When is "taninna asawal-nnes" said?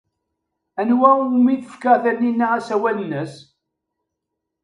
2.03-3.33